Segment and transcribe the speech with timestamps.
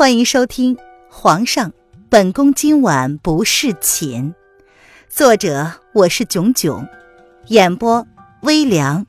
[0.00, 0.76] 欢迎收听
[1.10, 1.74] 《皇上，
[2.08, 4.32] 本宫今晚不侍寝》，
[5.10, 6.88] 作者我是囧囧，
[7.48, 8.06] 演播
[8.40, 9.06] 微凉，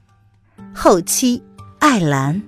[0.75, 1.41] 后期
[1.79, 2.43] 艾兰。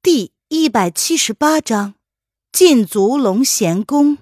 [0.00, 1.96] 第一百七十八章：
[2.52, 4.18] 禁足龙贤宫。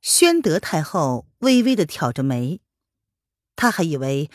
[0.00, 2.62] 宣德太后微微的挑着眉，
[3.54, 4.30] 她还以为。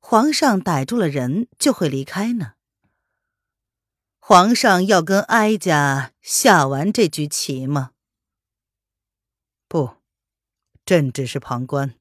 [0.00, 2.54] 皇上逮住了人就会离开呢。
[4.18, 7.90] 皇上要跟哀家下完这局棋吗？
[9.68, 9.90] 不，
[10.84, 11.94] 朕只是旁观。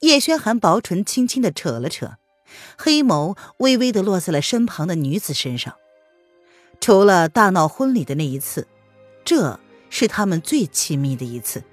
[0.00, 2.16] 叶轩寒薄唇轻轻的扯了扯，
[2.76, 5.74] 黑眸微微的落在了身旁的女子身上。
[6.80, 8.66] 除了大闹婚礼的那一次，
[9.24, 11.64] 这是他们最亲密的一次，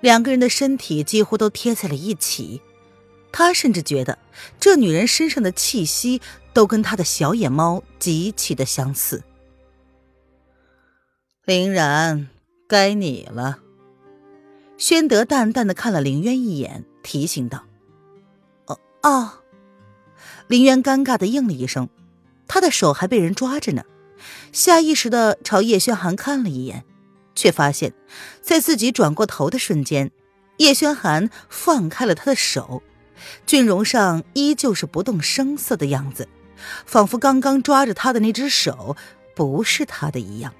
[0.00, 2.62] 两个人的身体几乎都贴在了一起。
[3.36, 4.16] 他甚至觉得，
[4.60, 6.22] 这女人身上的气息
[6.52, 9.24] 都跟他的小野猫极其的相似。
[11.44, 12.28] 林然，
[12.68, 13.58] 该你了。
[14.78, 17.64] 宣德淡淡的看了林渊一眼，提醒道
[18.66, 19.32] ：“哦哦。”
[20.46, 21.88] 林渊尴尬的应了一声，
[22.46, 23.82] 他的手还被人抓着呢，
[24.52, 26.84] 下意识的朝叶轩寒看了一眼，
[27.34, 27.94] 却发现，
[28.40, 30.12] 在自己转过头的瞬间，
[30.58, 32.80] 叶轩寒放开了他的手。
[33.46, 36.28] 俊容上依旧是不动声色的样子，
[36.86, 38.96] 仿佛刚刚抓着他的那只手
[39.34, 40.54] 不是他的一样。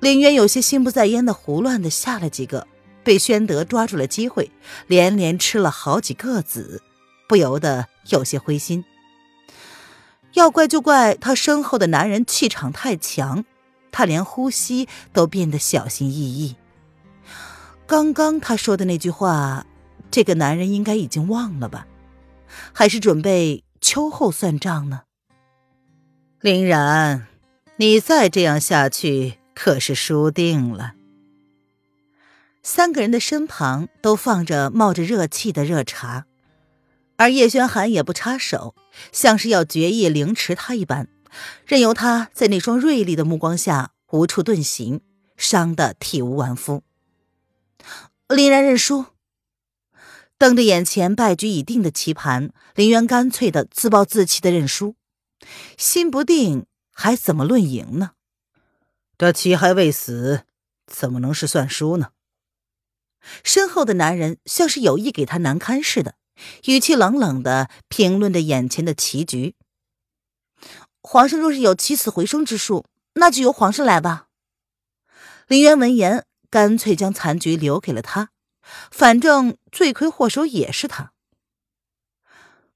[0.00, 2.66] 林渊有些心不在焉的胡乱的下了几个，
[3.02, 4.50] 被宣德抓住了机会，
[4.86, 6.82] 连连吃了好几个子，
[7.28, 8.84] 不由得有些灰心。
[10.34, 13.44] 要怪就怪他身后的男人气场太强，
[13.92, 16.56] 他连呼吸都变得小心翼翼。
[17.86, 19.64] 刚刚他说的那句话。
[20.14, 21.88] 这个男人应该已经忘了吧，
[22.72, 25.02] 还是准备秋后算账呢？
[26.40, 27.26] 林然，
[27.78, 30.94] 你再这样下去可是输定了。
[32.62, 36.26] 三个人的身旁都放着冒着热气的热茶，
[37.16, 38.76] 而叶轩寒也不插手，
[39.10, 41.08] 像是要决意凌迟他一般，
[41.66, 45.00] 任由他在那双锐利的目光下无处遁形，
[45.36, 46.84] 伤得体无完肤。
[48.28, 49.06] 林然认输。
[50.36, 54.96] 瞪着眼前败局已定的棋盘，林渊干脆的自暴自弃的认输，
[55.78, 58.12] 心不定还怎么论赢呢？
[59.16, 60.42] 这棋还未死，
[60.86, 62.10] 怎么能是算输呢？
[63.42, 66.16] 身后的男人像是有意给他难堪似的，
[66.66, 69.54] 语气冷冷的评论着眼前的棋局。
[71.00, 72.84] 皇上若是有起死回生之术，
[73.14, 74.26] 那就由皇上来吧。
[75.46, 78.30] 林渊闻言，干脆将残局留给了他。
[78.90, 81.12] 反正罪魁祸首也是他。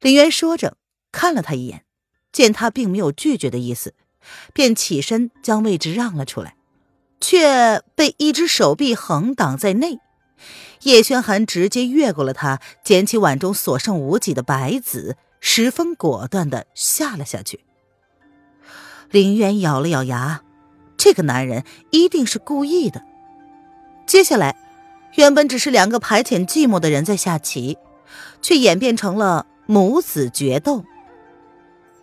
[0.00, 0.76] 林渊说着，
[1.10, 1.84] 看了他一眼，
[2.30, 3.94] 见他并没有拒绝的意思，
[4.52, 6.56] 便起身将位置让了出来，
[7.20, 9.98] 却被一只手臂横挡在内。
[10.82, 17.64] 叶轩寒直接越过了他，捡起碗中所剩无几的白子，十分果断的下了下去。
[19.10, 20.44] 林渊咬了咬牙，
[20.96, 23.02] 这个男人一定是故意的。
[24.06, 24.67] 接下来。
[25.14, 27.78] 原本只是两个排遣寂寞的人在下棋，
[28.40, 30.84] 却演变成了母子决斗。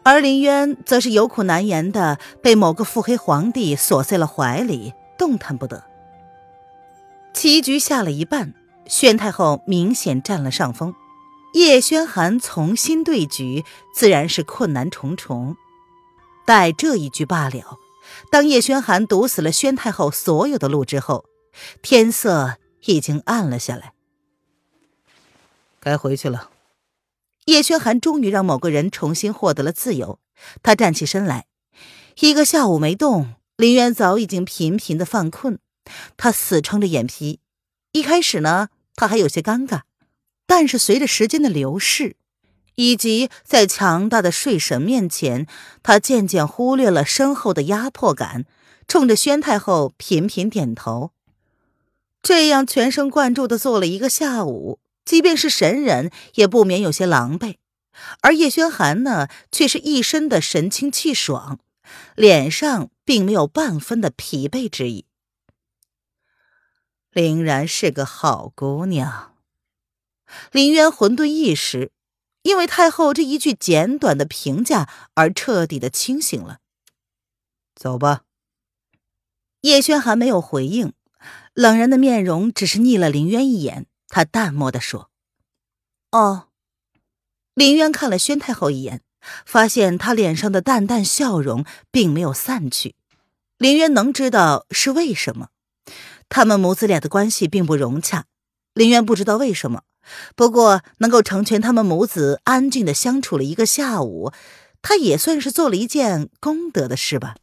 [0.04, 5.84] 而林渊则是有苦难言的被某个腹黑皇帝锁在了怀里，动弹不得。
[7.34, 8.54] 棋局下了一半，
[8.88, 10.94] 宣太后明显占了上风，
[11.54, 13.64] 叶轩寒重新对局
[13.96, 15.56] 自然是困难重重。
[16.46, 17.80] 待这一局罢了，
[18.30, 21.26] 当叶轩寒堵死了宣太后所有的路之后，
[21.82, 22.58] 天色。
[22.86, 23.94] 已经暗了下来，
[25.80, 26.52] 该回去了。
[27.46, 30.20] 叶轩寒终于让某个人重新获得了自由。
[30.64, 31.46] 他站起身来，
[32.20, 35.60] 一个下午没动，林渊早已经频频的犯困。
[36.18, 37.40] 他死撑着眼皮，
[37.92, 39.82] 一开始呢，他还有些尴尬，
[40.46, 42.18] 但是随着时间的流逝，
[42.76, 45.48] 以及在强大的睡神面前，
[45.82, 48.46] 他渐渐忽略了身后的压迫感，
[48.88, 51.12] 冲着宣太后频频点头。
[52.26, 57.58] 这样全神贯注的做了一个下午，即便是神人也不免有些狼狈。
[58.22, 61.60] 而叶轩寒呢，却是一身的神清气爽，
[62.16, 65.06] 脸上并没有半分的疲惫之意。
[67.12, 69.36] 林然是个好姑娘。
[70.52, 71.92] 林渊混沌一时，
[72.42, 76.58] 因为太后这一句简短的评价而彻底的清醒了。
[77.76, 78.24] 走吧。
[79.62, 80.95] 叶轩寒没有回应。
[81.56, 85.10] 冷然的面容只是睨了林渊一眼，他淡漠的说
[86.12, 86.50] ：“哦。”
[87.56, 89.02] 林渊看了宣太后一眼，
[89.46, 92.96] 发现她脸上的淡淡笑容并没有散去。
[93.58, 95.48] 林渊能知道是为什么，
[96.28, 98.26] 他们母子俩的关系并不融洽。
[98.74, 99.84] 林渊不知道为什么，
[100.36, 104.34] 不过能够成全他们母子安静的相处了一个下午，
[104.82, 107.36] 他也算是做了一件功德的事吧。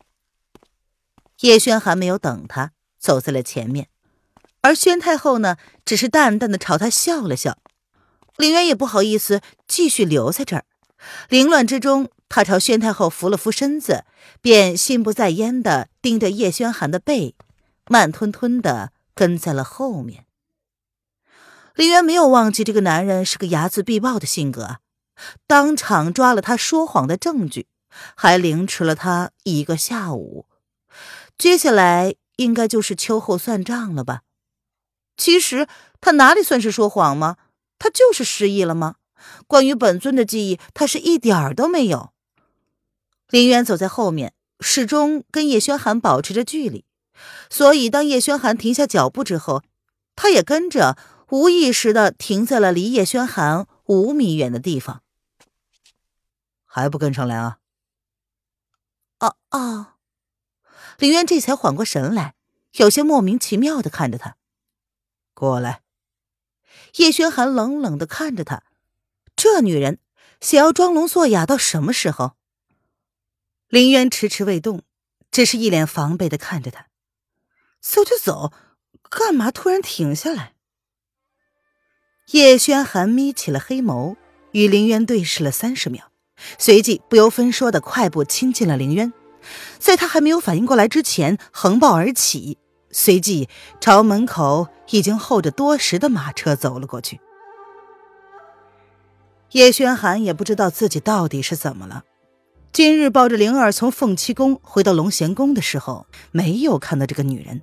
[1.41, 3.89] 叶轩还没有等他，走在了前面，
[4.63, 7.59] 而宣太后呢，只是淡淡的朝他笑了笑。
[8.37, 10.65] 林渊也不好意思继续留在这儿，
[11.29, 14.05] 凌乱之中，他朝宣太后扶了扶身子，
[14.41, 17.35] 便心不在焉的盯着叶轩寒的背，
[17.89, 20.25] 慢吞吞的跟在了后面。
[21.75, 24.79] 林渊没有忘记这个男人是个睚眦必报的性格，
[25.47, 27.67] 当场抓了他说谎的证据，
[28.17, 30.47] 还凌迟了他一个下午。
[31.37, 34.23] 接下来应该就是秋后算账了吧？
[35.23, 35.69] 其实
[36.01, 37.37] 他哪里算是说谎吗？
[37.79, 38.97] 他就是失忆了吗？
[39.47, 42.13] 关于本尊的记忆，他是一点儿都没有。
[43.29, 46.85] 林渊走在后面，始终跟叶轩寒保持着距离，
[47.49, 49.63] 所以当叶轩寒停下脚步之后，
[50.17, 50.99] 他也跟着。
[51.31, 55.03] 无意识的停在了离叶轩寒五米远的地方，
[56.67, 57.59] 还不跟上来啊？
[59.21, 59.87] 哦哦，
[60.99, 62.35] 林渊这才缓过神来，
[62.73, 64.37] 有些莫名其妙的看着他。
[65.43, 65.81] 过来。
[66.99, 68.63] 叶轩寒冷冷的看着他，
[69.35, 69.99] 这女人
[70.41, 72.37] 想要装聋作哑到什么时候？
[73.67, 74.83] 林渊迟迟未动，
[75.33, 76.87] 只是一脸防备的看着他。
[77.81, 78.53] 走就走，
[79.11, 80.55] 干嘛突然停下来？
[82.31, 84.15] 叶轩寒眯起了黑眸，
[84.53, 86.13] 与林渊对视了三十秒，
[86.57, 89.13] 随即不由分说的快步亲近了林渊。
[89.81, 92.59] 在他还没有反应过来之前，横抱而起，
[92.93, 93.49] 随即
[93.81, 97.21] 朝门口已经候着多时的马车走了过去。
[99.53, 102.05] 叶轩寒也不知道自己到底是怎么了，
[102.73, 107.61] 今日抱着灵儿从凤栖宫回到龙贤宫的时候，没有看到这个女人，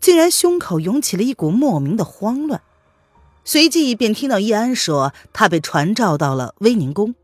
[0.00, 2.62] 竟然胸口涌起了一股莫名的慌乱。
[3.44, 7.14] 随即便听到叶安说他被传召到了威宁宫，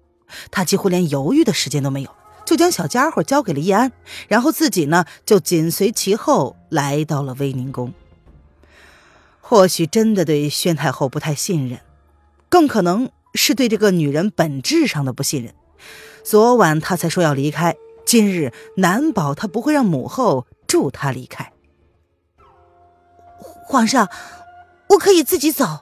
[0.51, 2.11] 他几乎连犹豫的时间都没有，
[2.47, 3.93] 就将小家伙交给了易安，
[4.29, 7.93] 然后自己呢就紧随其后来到了威宁宫。
[9.41, 11.81] 或许真的对宣太后不太信任，
[12.49, 15.55] 更可能是对这个女人本质上的不信任。
[16.25, 21.53] 昨晚他才说要离开，今日难保他不会让母后助他离开。
[23.39, 24.09] 皇上，
[24.91, 25.81] 我可以自己走。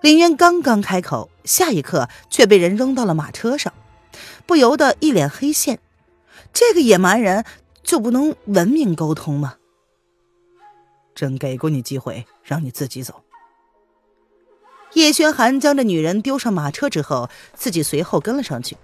[0.00, 3.72] 林渊刚刚开口，下一刻却被人扔到了马车上，
[4.48, 5.78] 不由得一脸黑线。
[6.54, 7.44] 这个野蛮人
[7.82, 9.56] 就不能文明沟通吗？
[11.14, 13.22] 朕给过你机会，让你自己走。
[14.94, 18.78] 叶轩寒将这女人丢上马车之后，自己随后跟了上去，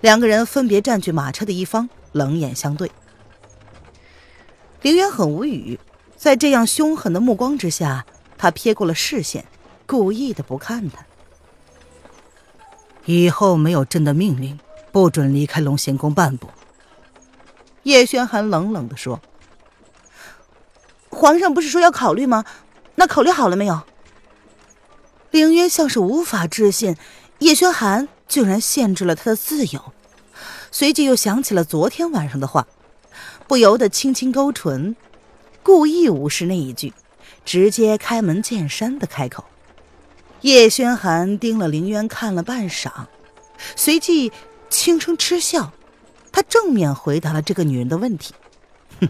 [0.00, 2.90] 两个人分别占据马车的一方，冷眼相对。
[4.82, 5.78] 林渊很无语，
[6.16, 8.04] 在这样凶狠的目光之下，
[8.36, 9.46] 他瞥过了视线。
[9.86, 11.06] 故意的不看他。
[13.04, 14.58] 以后没有朕的命令，
[14.96, 16.48] 不准离开龙贤宫半步。
[17.82, 19.20] 叶轩寒冷冷的说
[21.12, 22.46] ：“皇上不是说要考虑吗？
[22.94, 23.82] 那考虑好了没有？”
[25.32, 26.96] 凌渊像是无法置信，
[27.40, 29.92] 叶轩寒竟然限制了他的自由，
[30.70, 32.66] 随即又想起了昨天晚上的话，
[33.46, 34.96] 不由得轻轻勾唇，
[35.62, 36.94] 故意无视那一句，
[37.44, 39.44] 直接开门见山的开口。
[40.40, 42.90] 叶轩寒盯了凌渊看了半晌，
[43.76, 44.32] 随即
[44.68, 45.72] 轻声嗤笑。
[46.32, 48.34] 他正面回答了这个女人的问题
[49.00, 49.08] ：“哼，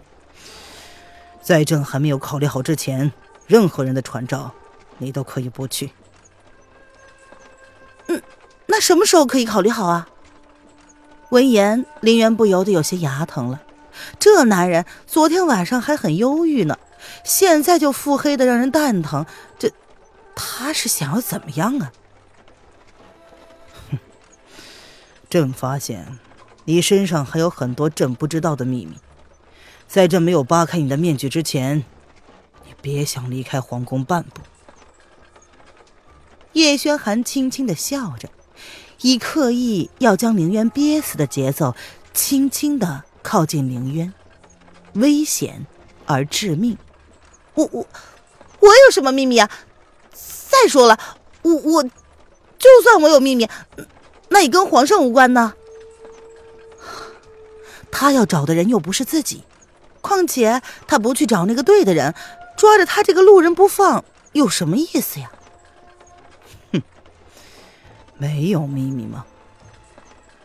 [1.43, 3.13] 在朕还没有考虑好之前，
[3.47, 4.53] 任何人的传召，
[4.99, 5.91] 你都可以不去。
[8.07, 8.23] ”“嗯，
[8.67, 10.09] 那什么时候可以考虑好啊？”
[11.31, 13.61] 闻言，林渊不由得有些牙疼了。
[14.19, 16.79] 这男人昨天晚上还很忧郁呢，
[17.25, 19.27] 现在就腹黑的让人蛋疼。
[19.59, 19.73] 这……
[20.37, 21.91] 他是想要怎么样啊？
[25.37, 26.19] 朕发现
[26.65, 28.97] 你身上还有很多朕不知道的秘密，
[29.87, 31.85] 在朕没有扒开你的面具之前，
[32.65, 34.41] 你别想离开皇宫半步。
[36.55, 38.31] 叶轩寒轻轻的笑着，
[39.03, 41.75] 以刻意要将凌渊憋死的节奏，
[42.15, 44.15] 轻轻的靠近凌渊，
[44.95, 45.67] 危险
[46.07, 46.79] 而致命。
[47.53, 47.87] 我我
[48.61, 49.51] 我有什么秘密啊？
[50.11, 50.99] 再说了，
[51.43, 53.47] 我我，就算我有秘密，
[54.29, 55.55] 那也跟皇上无关呢。
[57.91, 59.45] 他要找的人又不是自己，
[60.01, 62.15] 况且他不去找那个对的人，
[62.57, 65.31] 抓着他这个路人不放，有什么意思呀？
[66.73, 66.83] 哼，
[68.19, 69.25] 没有秘密吗？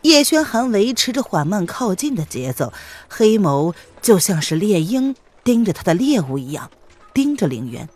[0.02, 2.72] 叶轩寒维持着缓慢靠近的节奏，
[3.08, 6.70] 黑眸就像是猎鹰盯着他的猎物一样，
[7.12, 7.88] 盯着凌渊。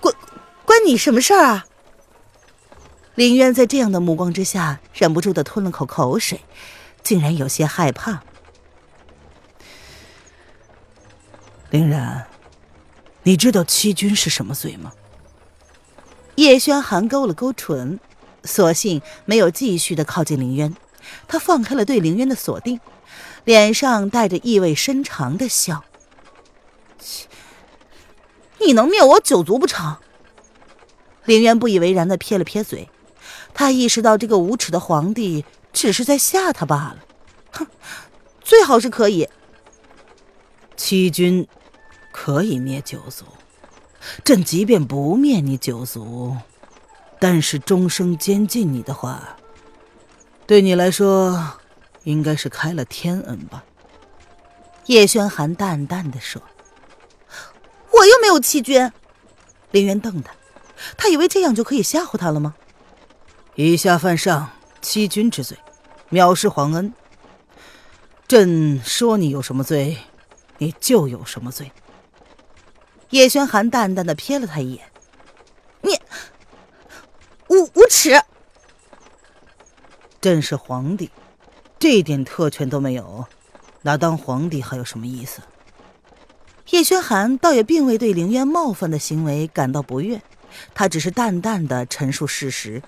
[0.00, 0.14] 关
[0.64, 1.66] 关你什么事儿啊？
[3.18, 6.42] 凌渊在这样的目光之下，忍不住的吞了口口水，
[7.02, 8.22] 竟然有些害怕。
[11.70, 12.28] 凌然，
[13.24, 14.92] 你知道欺君是什么罪吗？
[16.36, 17.98] 叶轩寒勾了勾唇。
[18.44, 20.76] 索性没有继续的靠近凌渊，
[21.26, 22.78] 他放开了对凌渊的锁定，
[23.42, 25.82] 脸上带着意味深长的笑。
[28.60, 29.96] 你能灭我九族不成？
[31.24, 32.88] 凌渊不以为然的撇了撇嘴，
[33.54, 36.98] 他意识到这个无耻的皇帝只是在吓他罢了。
[37.52, 37.66] 哼，
[38.40, 39.28] 最好是可以。
[40.76, 41.46] 欺君
[42.12, 43.24] 可以灭九族，
[44.24, 46.36] 朕即便不灭你九族。
[47.20, 49.36] 但是终生监禁你的话，
[50.46, 51.54] 对你来说，
[52.04, 53.64] 应该是开了天恩吧？
[54.86, 56.40] 叶轩寒淡淡的说
[57.90, 58.92] ：“我又没有欺君。”
[59.72, 60.32] 林渊瞪他，
[60.96, 62.54] 他以为这样就可以吓唬他了吗？
[63.60, 65.58] 以下犯上欺君之罪，
[66.12, 66.94] 藐视皇恩。
[68.28, 69.98] 朕说你有什么罪，
[70.58, 71.72] 你就有什么罪。
[73.10, 74.84] 叶轩寒淡淡的瞥了他一眼
[75.82, 75.90] ：“你。”
[77.50, 78.22] 无无耻！
[80.20, 81.10] 朕是皇帝，
[81.80, 83.26] 这点特权都没有，
[83.82, 85.42] 那当皇帝还有什么意思？
[86.70, 90.22] 叶轩寒倒也并未对凌渊冒犯的行为感到不悦，
[90.74, 92.80] 他只是淡淡的陈述事实。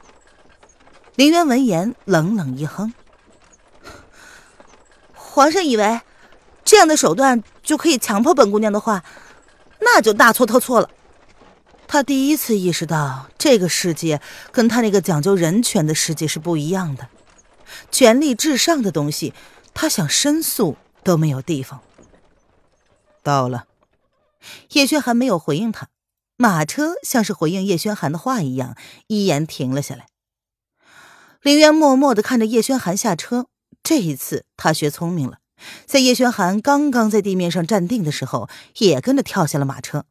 [1.16, 2.94] 林渊闻言冷冷一哼
[5.12, 6.00] ：“皇上以为
[6.64, 9.04] 这样的手段就可以强迫本姑娘的话，
[9.80, 10.88] 那就大错特错了。”
[11.86, 17.08] 他第一次意识到，这个世界跟他那个讲究人权的世界是不一样的。
[17.90, 19.34] 权力至上的东西，
[19.74, 21.80] 他想申诉都没有地方。
[23.24, 23.66] 到了，
[24.70, 25.88] 叶轩寒没有回应他，
[26.36, 28.76] 马车像是回应叶轩寒的话一样，
[29.08, 30.06] 依言停了下来。
[31.42, 33.46] 林渊默默的看着叶轩寒下车，
[33.82, 35.38] 这一次他学聪明了，
[35.86, 40.04] 在叶轩寒刚刚在地面上站定的时候，也跟着跳下了马车。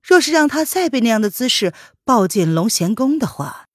[0.00, 3.66] 若是让他再被那样的姿势抱进龙贤宫的话，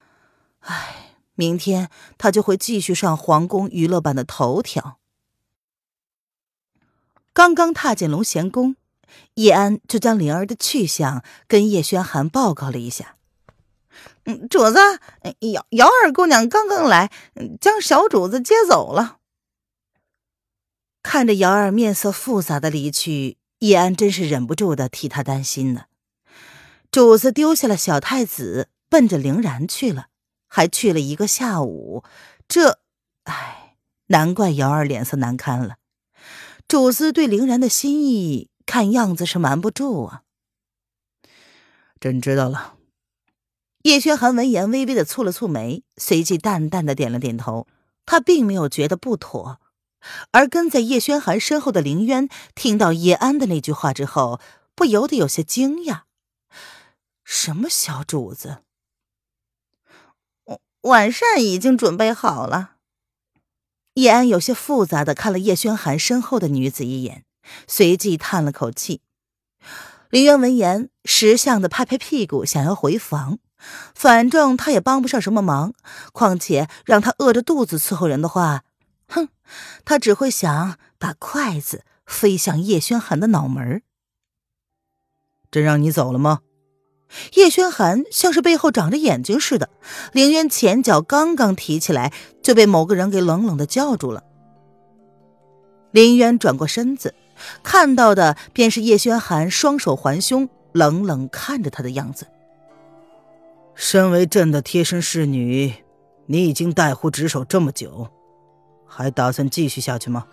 [0.60, 4.98] 唉，明天他就会继续上皇宫娱乐版的头条。
[7.34, 8.78] 刚刚踏进龙贤宫，
[9.36, 13.18] 叶安就将灵儿的去向跟叶轩寒报告了一下。
[14.26, 14.80] 嗯，主子，
[15.52, 17.12] 姚姚二姑娘刚刚来，
[17.60, 19.18] 将小主子接走了。
[21.02, 25.86] 看着姚二面色复杂的离去，叶安真是忍不住的替他担心呢。
[26.90, 30.08] 主子丢下了小太子，奔着凌然去了，
[30.48, 32.04] 还去了一个下午。
[32.48, 32.80] 这，
[33.24, 33.76] 唉，
[34.08, 35.76] 难怪姚二脸色难堪了。
[36.68, 40.22] 主子对凌然的心意，看样子是瞒不住啊。
[42.00, 42.76] 朕知道了。
[43.84, 47.68] 叶轩寒闻言，微微的蹙了蹙眉，随即淡淡的点了点头。
[48.06, 49.60] 他并没有觉得不妥，
[50.32, 54.40] 而跟在叶轩寒身后的凌渊，听到叶安的那句话之后，
[54.74, 56.04] 不由得有些惊讶。
[57.26, 58.60] 什么小主子？
[60.82, 62.76] 晚膳已经准备好了。
[63.96, 67.26] 叶安有些复杂的看了叶轩寒身后的女子一眼，
[67.68, 69.02] 随即叹了口气。
[70.10, 73.40] 林渊闻言，识相的拍拍屁股，想要回房。
[73.94, 75.74] 反正他也帮不上什么忙，
[76.12, 78.64] 况且让他饿着肚子伺候人的话，
[79.08, 79.30] 哼，
[79.86, 83.82] 他只会想把筷子飞向叶轩寒的脑门。
[85.52, 86.40] 真让你走了吗？
[87.36, 89.70] 叶轩寒像是背后长着眼睛似的，
[90.14, 94.24] 凌渊前脚刚刚提起来，就被某个人给冷冷的叫住了。
[95.92, 97.14] 凌渊转过身子，
[97.62, 102.26] 看到的便是叶轩寒双手环胸，冷冷看着他的样子。
[103.76, 105.74] 身为朕的贴身侍女，
[106.28, 108.10] 你已经带护职守这么久，
[108.86, 110.26] 还打算继续下去吗？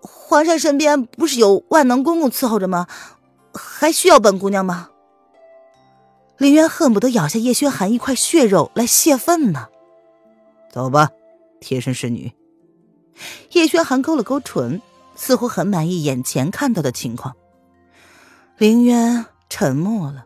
[0.00, 2.86] 皇上身边不是有万能公公伺候着吗？
[3.52, 4.90] 还需要本姑娘吗？
[6.38, 9.68] 林渊恨不得咬下叶轩寒一块血肉来泄愤呢。
[10.72, 11.10] 走吧，
[11.60, 12.32] 贴身侍女。
[13.52, 14.82] 叶轩寒勾了勾唇，
[15.14, 17.36] 似乎很满意眼前看到的情况。
[18.58, 20.24] 林渊沉默了。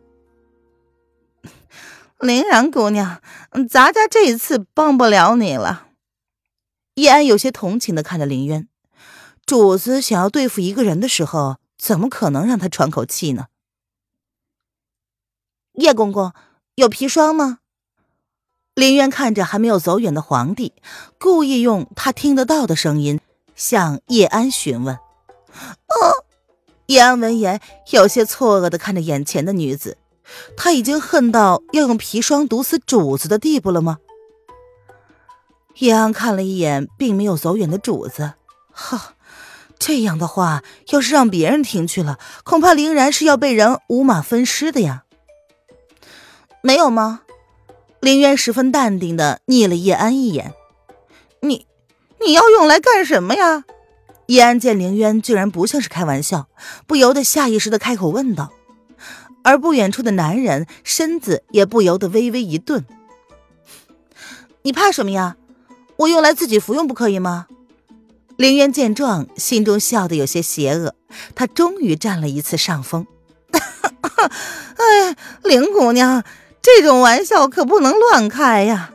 [2.19, 3.23] 林然姑娘，
[3.69, 5.89] 咱家这一次帮不了你了。
[6.95, 8.69] 叶安有些同情的看着林渊，
[9.47, 11.59] 主子想要对付一个人的时候。
[11.81, 13.47] 怎么可能让他喘口气呢？
[15.75, 16.33] 叶公公，
[16.75, 17.61] 有砒霜吗？
[18.75, 20.75] 林渊看着还没有走远的皇帝，
[21.21, 23.21] 故意用他听得到的声音
[23.55, 24.97] 向叶安询问。
[24.97, 26.25] 哦，
[26.87, 27.61] 叶安闻言
[27.93, 29.99] 有些错愕的看着眼前的女子，
[30.57, 33.99] 他已经恨到要用砒霜毒死主子的地步了吗？
[35.77, 38.35] 叶安看了一眼并没有走远的主子，
[38.73, 39.15] 哈，
[39.79, 45.05] 这样的话要是让别人听去了，恐怕凌然是要被人五马分尸的呀。
[46.63, 47.21] 没有吗？
[48.01, 50.53] 林渊十分淡定的睨了叶安一眼，
[51.43, 51.67] 你，
[52.25, 53.65] 你要用来干什么呀？
[54.27, 56.49] 叶安见凌渊居然不像是开玩笑，
[56.87, 58.53] 不由得下意识的开口问道。
[59.43, 62.85] 而不远处的男人身子也不由得微微一顿。
[64.63, 65.37] 你怕什么呀？
[65.97, 67.47] 我用来自己服用不可以吗？
[68.37, 70.95] 凌渊见状，心中笑得有些邪恶，
[71.35, 73.07] 他终于占了一次上风。
[73.51, 76.23] 哎，林姑娘，
[76.63, 78.93] 这种玩笑可不能乱开呀！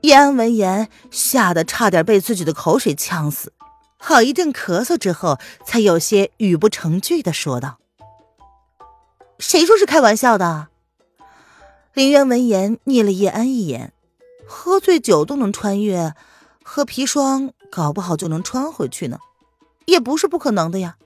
[0.00, 3.52] 叶安闻言，吓得差点被自己的口水呛死，
[3.98, 7.78] 好一阵咳嗽之后，才有些语不成句的说道
[9.42, 10.68] ：“谁说是开玩笑的？”
[11.92, 13.92] 林渊闻言睨了叶安一眼。
[14.46, 16.14] 喝醉酒都能穿越，
[16.62, 19.18] 喝砒霜搞不好就能穿回去呢，
[19.86, 20.96] 也不是不可能的呀。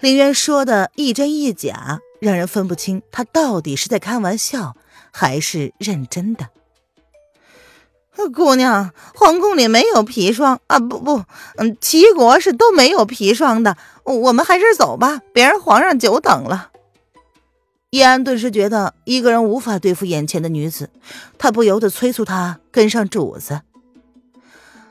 [0.00, 4.76] 林渊说的一真一假，让人分不清他到底是在开玩笑
[5.12, 6.48] 还是认真的。
[8.32, 10.78] 姑娘，皇宫里没有砒霜啊！
[10.78, 11.24] 不不，
[11.56, 13.76] 嗯，齐国是都没有砒霜的。
[14.04, 16.70] 我们还是走吧，别让皇上久等了。
[17.96, 20.90] 叶安顿时觉得一个人无法对付眼前的女子，
[21.38, 23.62] 他不由得催促她跟上主子。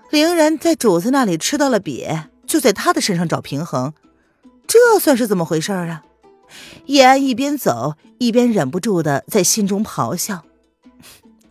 [0.09, 3.93] 凌然在主子那里吃到了瘪，就在他的身上找平衡，
[4.65, 6.03] 这算是怎么回事啊？
[6.87, 10.43] 叶安一边走一边忍不住的在心中咆哮：“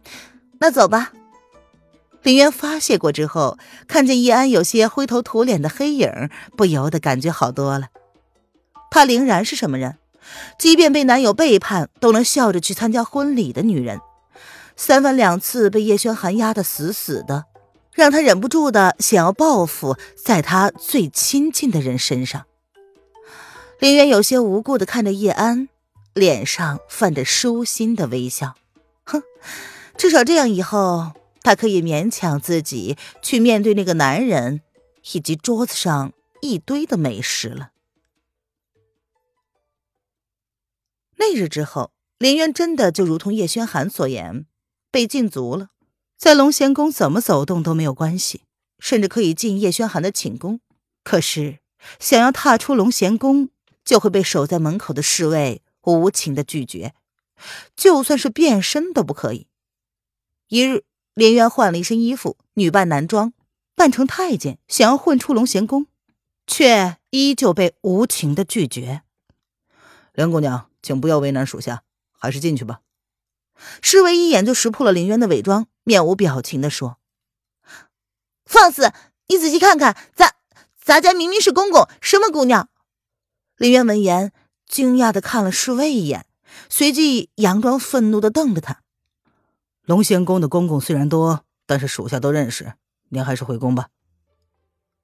[0.59, 1.13] 那走吧。”
[2.25, 7.91] 林渊发泄过之后，看见叶安有些灰头土脸的黑影，不由得感觉好多了。
[8.91, 9.99] 他凌然是什么人？
[10.59, 14.01] 即便被男友背叛，都能笑着去参加婚礼的女人，
[14.77, 17.45] 三番两次被叶轩寒压得死死的，
[17.93, 22.47] 让他忍不住的想要报复在他最亲近的人身上。
[23.81, 25.69] 林渊有些无辜的看着叶安，
[26.15, 28.55] 脸上泛着舒心的微笑。
[29.05, 29.23] 哼，
[29.97, 34.63] 至少这样以后，他可以勉强自己去面对那个男人
[35.13, 37.71] 以及桌子上一堆的美食了。
[41.17, 44.47] 那日之后，林渊真的就如同叶轩寒所言，
[44.91, 45.69] 被禁足了，
[46.17, 48.43] 在龙贤宫怎么走动都没有关系，
[48.79, 50.61] 甚至可以进叶轩寒的寝宫。
[51.03, 51.59] 可是，
[51.99, 53.51] 想要踏出龙贤宫，
[53.85, 56.95] 就会被守在门口的侍卫无情的拒绝，
[57.77, 59.47] 就算是变身都不可以。
[60.49, 63.33] 一日，林渊换了一身衣服，女扮男装，
[63.75, 65.87] 扮成太监，想要混出龙贤宫，
[66.47, 69.03] 却依旧被无情的拒绝。
[70.15, 70.71] 林姑娘。
[70.85, 72.81] 请不要为难属下，还是进去吧。
[73.81, 76.99] 侍卫一眼就识破了林渊的伪装，面无表情的说
[78.45, 78.93] ：“放肆！
[79.29, 80.35] 你仔细看看，咱
[80.79, 82.69] 咱家明明是公公，什么姑娘？”
[83.57, 84.33] 林渊闻言，
[84.69, 86.27] 惊讶的看了侍卫一眼，
[86.69, 88.83] 随即佯装愤怒的瞪着他。
[89.87, 92.75] 龙仙宫的公公虽然多，但是属下都认识，
[93.09, 93.89] 您还是回宫吧。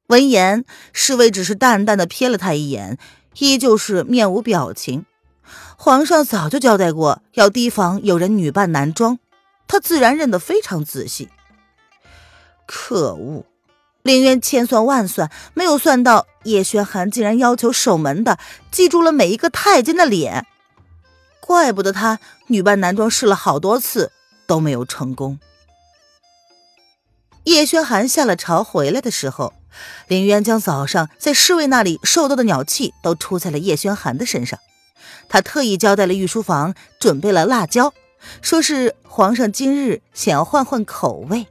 [0.09, 2.99] 闻言，侍卫只是淡淡的瞥了他一眼，
[3.39, 5.07] 依旧是面无表情。
[5.77, 9.19] 皇上早就交代过，要提防有人女扮男装，
[9.67, 11.29] 他自然认得非常仔细。
[12.67, 13.45] 可恶，
[14.03, 18.39] 林渊千算万算，没有算到叶轩寒竟然要求守门的
[18.71, 20.47] 记住了每一个太监的脸，
[21.41, 24.13] 怪不得他女扮男装试了好多次
[24.47, 25.39] 都没有成功。
[27.45, 29.55] 叶轩寒下了朝回来的时候，
[30.07, 34.61] 林渊将早上在侍卫那里受到的鸟气都出在了叶轩寒的身上。
[35.31, 37.95] 他特意交代了御书房准备了辣椒，
[38.43, 41.47] 说是皇上今日想要换换口味。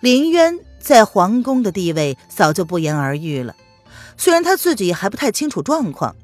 [0.00, 3.56] 林渊在皇宫的地位早就不言而喻了，
[4.16, 6.14] 虽然他自己还不太清楚状况，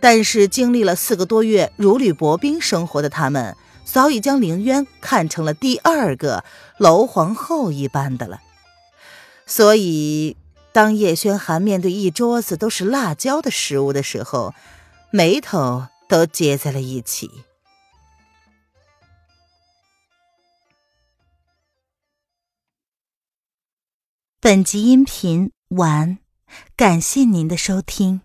[0.00, 6.44] 但是经历了四个多月如履薄冰生活的他们，早已将林渊看成了第二个
[6.78, 8.40] 楼皇后一般的了。
[9.46, 10.36] 所以，
[10.72, 14.54] 当叶轩寒面对一桌子都是辣椒的食物的时候，
[15.16, 17.30] 眉头都结在了一起。
[24.40, 26.18] 本集音频完，
[26.74, 28.22] 感谢您的收听。